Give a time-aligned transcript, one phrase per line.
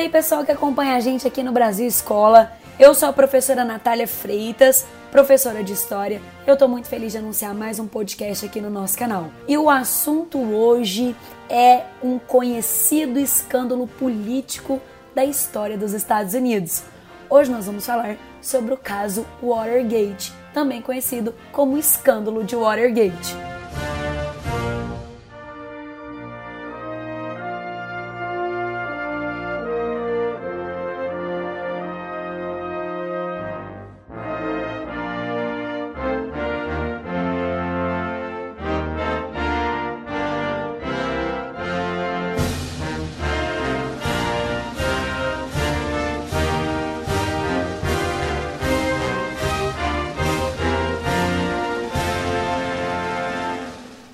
[0.00, 2.50] aí, pessoal que acompanha a gente aqui no Brasil Escola.
[2.78, 6.22] Eu sou a professora Natália Freitas, professora de História.
[6.46, 9.30] Eu estou muito feliz de anunciar mais um podcast aqui no nosso canal.
[9.46, 11.14] E o assunto hoje
[11.50, 14.80] é um conhecido escândalo político
[15.14, 16.82] da história dos Estados Unidos.
[17.28, 23.49] Hoje nós vamos falar sobre o caso Watergate, também conhecido como escândalo de Watergate.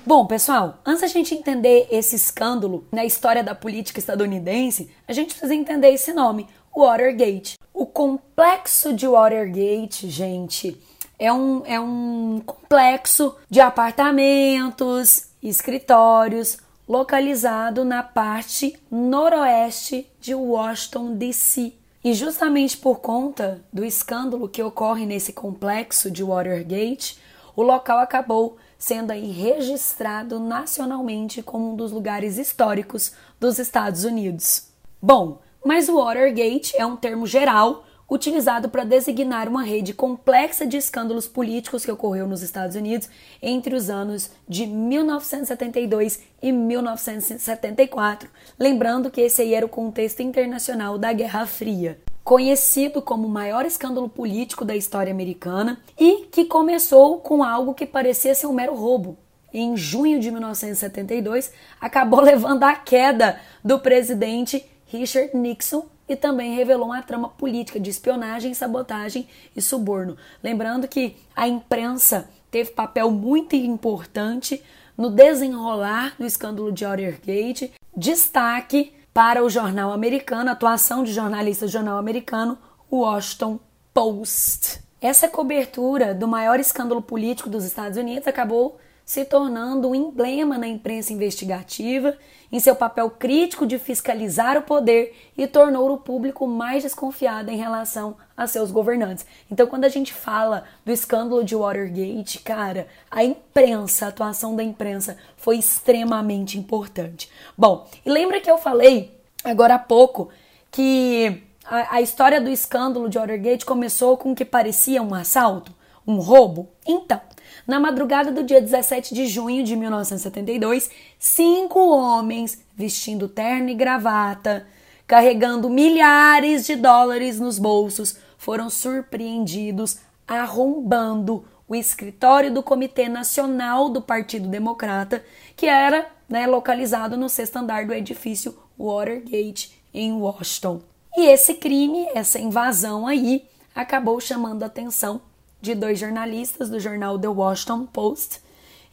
[0.07, 5.31] Bom, pessoal, antes a gente entender esse escândalo na história da política estadunidense, a gente
[5.31, 7.59] precisa entender esse nome, Watergate.
[7.73, 10.81] O complexo de Watergate, gente,
[11.19, 21.73] é um, é um complexo de apartamentos, escritórios, localizado na parte noroeste de Washington, D.C.
[22.01, 27.19] E justamente por conta do escândalo que ocorre nesse complexo de Watergate,
[27.57, 34.67] o local acabou sendo aí registrado nacionalmente como um dos lugares históricos dos Estados Unidos.
[35.01, 40.77] Bom, mas o Watergate é um termo geral utilizado para designar uma rede complexa de
[40.77, 43.09] escândalos políticos que ocorreu nos Estados Unidos
[43.41, 50.97] entre os anos de 1972 e 1974, lembrando que esse aí era o contexto internacional
[50.97, 57.21] da Guerra Fria conhecido como o maior escândalo político da história americana e que começou
[57.21, 59.17] com algo que parecia ser um mero roubo.
[59.53, 66.87] Em junho de 1972, acabou levando à queda do presidente Richard Nixon e também revelou
[66.87, 69.25] uma trama política de espionagem, sabotagem
[69.55, 70.17] e suborno.
[70.43, 74.61] Lembrando que a imprensa teve papel muito importante
[74.97, 77.71] no desenrolar do escândalo de Watergate.
[77.95, 82.55] Destaque para o jornal americano, atuação de jornalista do jornal americano
[82.91, 83.59] Washington
[83.91, 84.79] Post.
[85.01, 88.77] Essa cobertura do maior escândalo político dos Estados Unidos acabou
[89.07, 92.17] se tornando um emblema na imprensa investigativa
[92.51, 97.55] em seu papel crítico de fiscalizar o poder e tornou o público mais desconfiado em
[97.55, 99.25] relação a seus governantes.
[99.49, 104.63] Então, quando a gente fala do escândalo de Watergate, cara, a imprensa, a atuação da
[104.63, 107.31] imprensa foi extremamente importante.
[107.57, 110.27] Bom, e lembra que eu falei agora há pouco
[110.69, 115.73] que a, a história do escândalo de Watergate começou com o que parecia um assalto,
[116.05, 116.67] um roubo?
[116.85, 117.21] Então,
[117.67, 120.89] na madrugada do dia 17 de junho de 1972,
[121.19, 124.65] cinco homens vestindo terno e gravata,
[125.05, 134.01] carregando milhares de dólares nos bolsos, foram surpreendidos arrombando o escritório do Comitê Nacional do
[134.01, 135.23] Partido Democrata,
[135.55, 140.81] que era né, localizado no sexto andar do edifício Watergate, em Washington.
[141.17, 143.45] E esse crime, essa invasão aí,
[143.75, 145.21] acabou chamando a atenção
[145.61, 148.41] de dois jornalistas do jornal The Washington Post,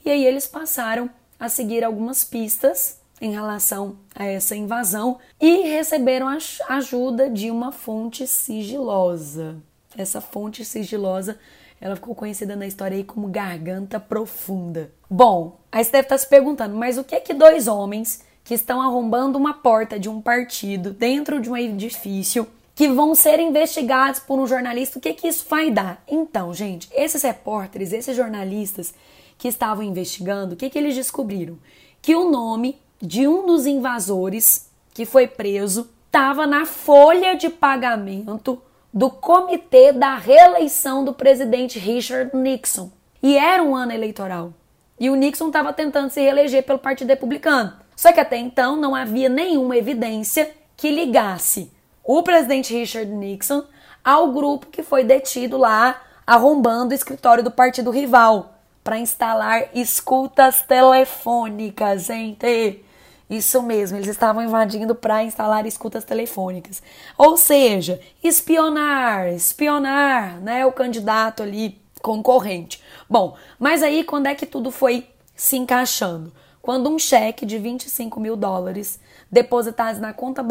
[0.04, 1.08] e aí eles passaram
[1.38, 6.38] a seguir algumas pistas em relação a essa invasão e receberam a
[6.68, 9.56] ajuda de uma fonte sigilosa.
[9.96, 11.38] Essa fonte sigilosa,
[11.80, 14.90] ela ficou conhecida na história aí como garganta profunda.
[15.08, 18.54] Bom, aí você deve estar se perguntando, mas o que é que dois homens que
[18.54, 24.20] estão arrombando uma porta de um partido dentro de um edifício que vão ser investigados
[24.20, 24.98] por um jornalista.
[24.98, 26.02] O que, que isso vai dar?
[26.08, 28.92] Então, gente, esses repórteres, esses jornalistas
[29.38, 31.58] que estavam investigando, o que, que eles descobriram?
[32.02, 38.60] Que o nome de um dos invasores que foi preso estava na folha de pagamento
[38.92, 42.90] do comitê da reeleição do presidente Richard Nixon.
[43.22, 44.52] E era um ano eleitoral.
[44.98, 47.72] E o Nixon estava tentando se reeleger pelo Partido Republicano.
[47.96, 51.72] Só que até então não havia nenhuma evidência que ligasse
[52.04, 53.64] o presidente Richard Nixon
[54.04, 60.60] ao grupo que foi detido lá arrombando o escritório do partido rival para instalar escutas
[60.60, 62.84] telefônicas, gente.
[63.28, 66.82] Isso mesmo, eles estavam invadindo para instalar escutas telefônicas.
[67.16, 72.82] Ou seja, espionar, espionar, né, o candidato ali concorrente.
[73.08, 76.30] Bom, mas aí quando é que tudo foi se encaixando?
[76.60, 79.00] Quando um cheque de 25 mil dólares
[79.34, 80.44] depositados na conta,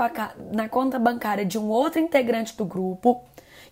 [0.51, 3.23] na conta bancária de um outro integrante do grupo,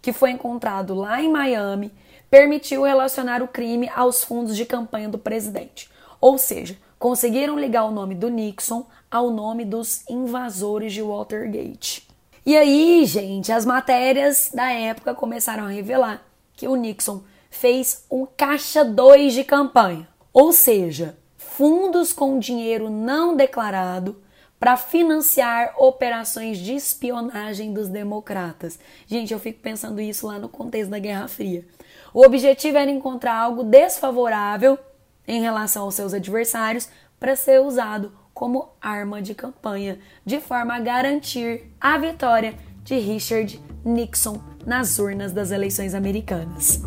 [0.01, 1.91] que foi encontrado lá em Miami,
[2.29, 5.89] permitiu relacionar o crime aos fundos de campanha do presidente.
[6.21, 12.07] Ou seja, conseguiram ligar o nome do Nixon ao nome dos invasores de Watergate.
[12.45, 16.23] E aí, gente, as matérias da época começaram a revelar
[16.55, 23.35] que o Nixon fez um caixa 2 de campanha, ou seja, fundos com dinheiro não
[23.35, 24.15] declarado
[24.61, 28.77] para financiar operações de espionagem dos democratas.
[29.07, 31.65] Gente, eu fico pensando isso lá no contexto da Guerra Fria.
[32.13, 34.77] O objetivo era encontrar algo desfavorável
[35.27, 36.87] em relação aos seus adversários
[37.19, 42.53] para ser usado como arma de campanha, de forma a garantir a vitória
[42.83, 46.83] de Richard Nixon nas urnas das eleições americanas.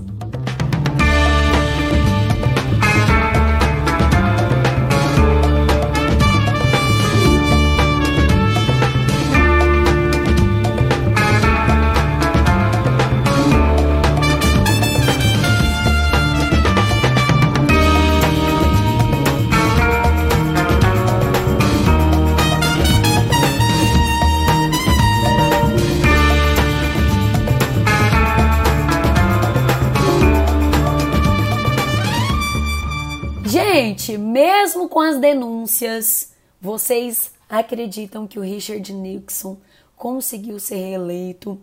[34.05, 39.57] Gente, mesmo com as denúncias, vocês acreditam que o Richard Nixon
[39.97, 41.59] conseguiu ser reeleito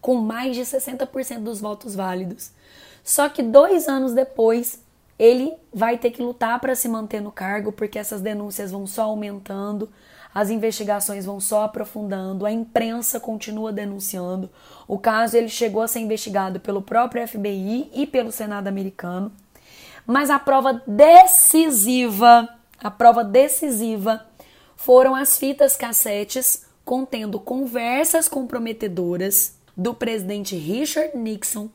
[0.00, 2.50] com mais de 60% dos votos válidos.
[3.04, 4.82] Só que dois anos depois,
[5.16, 9.02] ele vai ter que lutar para se manter no cargo, porque essas denúncias vão só
[9.04, 9.88] aumentando,
[10.34, 14.50] as investigações vão só aprofundando, a imprensa continua denunciando.
[14.88, 19.30] O caso ele chegou a ser investigado pelo próprio FBI e pelo Senado americano.
[20.10, 22.48] Mas a prova decisiva,
[22.82, 24.26] a prova decisiva
[24.74, 31.68] foram as fitas cassetes contendo conversas comprometedoras do presidente Richard Nixon,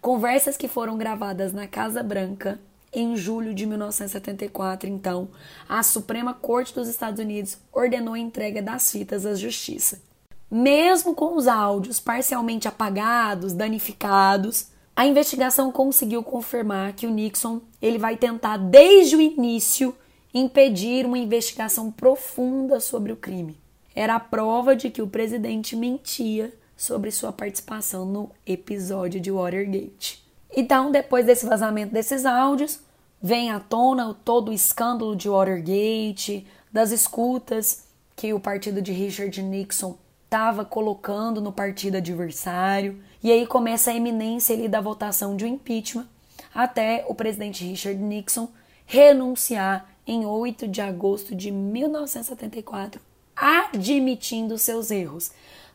[0.00, 2.60] conversas que foram gravadas na Casa Branca
[2.92, 4.88] em julho de 1974.
[4.88, 5.28] Então,
[5.68, 10.00] a Suprema Corte dos Estados Unidos ordenou a entrega das fitas à Justiça.
[10.48, 17.98] Mesmo com os áudios parcialmente apagados, danificados, a investigação conseguiu confirmar que o Nixon ele
[17.98, 19.94] vai tentar desde o início
[20.34, 23.58] impedir uma investigação profunda sobre o crime.
[23.94, 30.22] Era a prova de que o presidente mentia sobre sua participação no episódio de Watergate.
[30.54, 32.80] Então, depois desse vazamento desses áudios,
[33.20, 37.84] vem à tona todo o escândalo de Watergate, das escutas
[38.16, 42.98] que o partido de Richard Nixon estava colocando no partido adversário.
[43.22, 46.08] E aí começa a eminência ali da votação de um impeachment
[46.52, 48.48] até o presidente Richard Nixon
[48.84, 53.00] renunciar em 8 de agosto de 1974,
[53.36, 55.30] admitindo seus erros.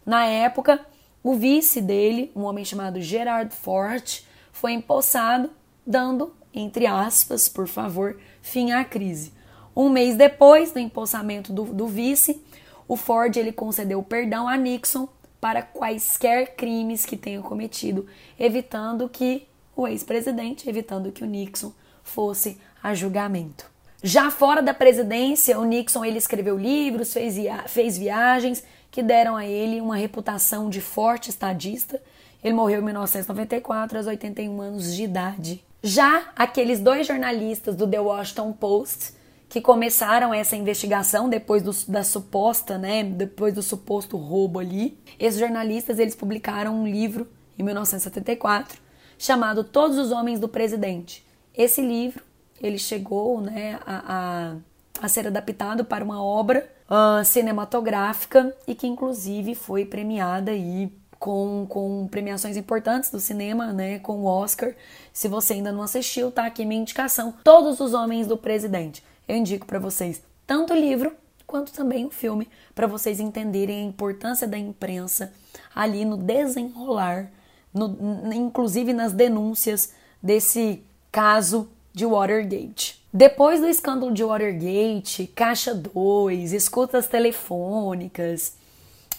[0.05, 0.85] Na época,
[1.23, 5.49] o vice dele, um homem chamado Gerard Ford, foi empossado,
[5.85, 9.33] dando, entre aspas, por favor, fim à crise.
[9.75, 12.43] Um mês depois do empossamento do, do vice,
[12.87, 15.07] o Ford ele concedeu perdão a Nixon
[15.39, 18.07] para quaisquer crimes que tenha cometido,
[18.39, 21.71] evitando que o ex-presidente, evitando que o Nixon
[22.03, 23.69] fosse a julgamento.
[24.03, 27.35] Já fora da presidência, o Nixon ele escreveu livros, fez,
[27.67, 32.01] fez viagens que deram a ele uma reputação de forte estadista.
[32.43, 35.63] Ele morreu em 1994, aos 81 anos de idade.
[35.83, 39.13] Já aqueles dois jornalistas do The Washington Post
[39.49, 44.97] que começaram essa investigação depois do, da suposta, né, depois do suposto roubo ali.
[45.19, 47.27] Esses jornalistas eles publicaram um livro
[47.57, 48.79] em 1974
[49.17, 51.25] chamado Todos os Homens do Presidente.
[51.55, 52.23] Esse livro
[52.61, 54.55] ele chegou, né, a,
[55.01, 60.91] a, a ser adaptado para uma obra uh, cinematográfica e que inclusive foi premiada aí
[61.17, 64.73] com, com premiações importantes do cinema, né, com o Oscar.
[65.13, 67.33] Se você ainda não assistiu, tá aqui minha indicação.
[67.43, 71.11] Todos os Homens do Presidente eu indico para vocês tanto o livro
[71.45, 75.33] quanto também o filme, para vocês entenderem a importância da imprensa
[75.73, 77.31] ali no desenrolar,
[77.73, 83.01] no, inclusive nas denúncias desse caso de Watergate.
[83.13, 88.55] Depois do escândalo de Watergate, Caixa 2, escutas telefônicas,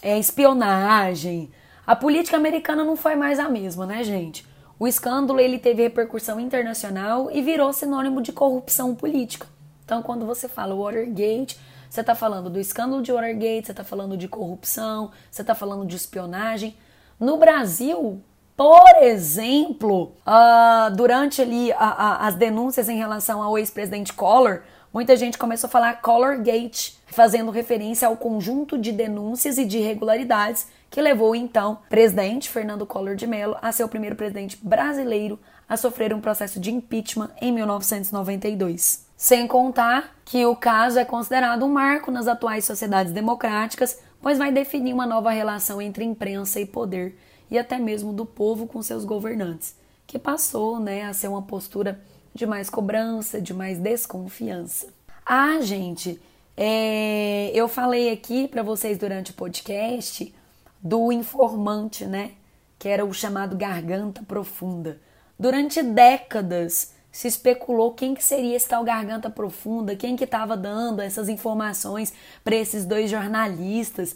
[0.01, 1.49] é, espionagem,
[1.85, 4.45] a política americana não foi mais a mesma, né, gente?
[4.79, 9.47] O escândalo ele teve repercussão internacional e virou sinônimo de corrupção política.
[9.89, 14.15] Então, quando você fala Watergate, você está falando do escândalo de Watergate, você está falando
[14.15, 16.77] de corrupção, você está falando de espionagem.
[17.19, 18.21] No Brasil,
[18.55, 24.61] por exemplo, uh, durante ali a, a, as denúncias em relação ao ex-presidente Collor,
[24.93, 30.67] muita gente começou a falar Collor-Gate, fazendo referência ao conjunto de denúncias e de irregularidades
[30.87, 35.75] que levou então presidente Fernando Collor de Mello a ser o primeiro presidente brasileiro a
[35.75, 39.08] sofrer um processo de impeachment em 1992.
[39.19, 44.51] Sem contar que o caso é considerado um marco nas atuais sociedades democráticas pois vai
[44.51, 47.17] definir uma nova relação entre imprensa e poder
[47.49, 51.99] e até mesmo do povo com seus governantes, que passou né, a ser uma postura
[52.33, 54.87] de mais cobrança, de mais desconfiança.
[55.25, 56.21] Ah, gente,
[56.55, 60.33] é, eu falei aqui para vocês durante o podcast
[60.81, 62.31] do informante, né?
[62.77, 64.99] Que era o chamado garganta profunda.
[65.37, 71.01] Durante décadas se especulou quem que seria esse tal garganta profunda, quem que estava dando
[71.01, 72.13] essas informações
[72.43, 74.15] para esses dois jornalistas.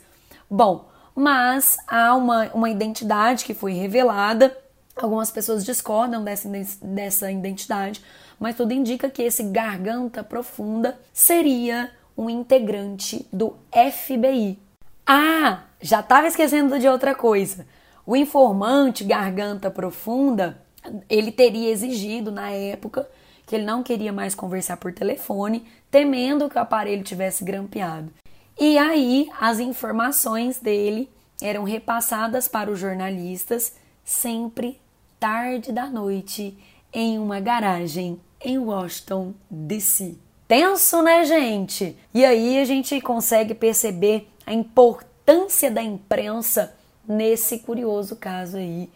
[0.50, 4.56] Bom, mas há uma, uma identidade que foi revelada.
[4.96, 6.50] Algumas pessoas discordam dessa,
[6.82, 8.04] dessa identidade,
[8.40, 14.60] mas tudo indica que esse garganta profunda seria um integrante do FBI.
[15.06, 17.66] Ah, já estava esquecendo de outra coisa.
[18.06, 20.62] O informante garganta profunda,
[21.10, 23.08] ele teria exigido na época
[23.46, 28.12] que ele não queria mais conversar por telefone, temendo que o aparelho tivesse grampeado.
[28.60, 31.10] E aí as informações dele
[31.42, 33.74] eram repassadas para os jornalistas
[34.04, 34.80] sempre
[35.20, 36.58] tarde da noite
[36.94, 40.16] em uma garagem em Washington DC.
[40.48, 41.98] Tenso, né, gente?
[42.14, 46.76] E aí a gente consegue perceber a importância da imprensa
[47.08, 48.90] nesse curioso caso aí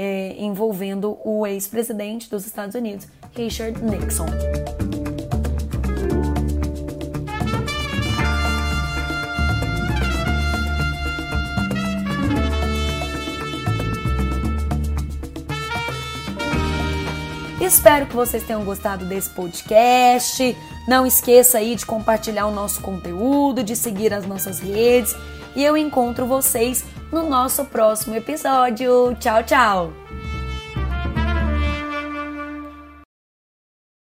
[0.00, 4.26] é, envolvendo o ex-presidente dos Estados Unidos, Richard Nixon.
[17.60, 20.56] Espero que vocês tenham gostado desse podcast.
[20.86, 25.14] Não esqueça aí de compartilhar o nosso conteúdo, de seguir as nossas redes.
[25.56, 29.16] E eu encontro vocês no nosso próximo episódio.
[29.18, 30.07] Tchau, tchau!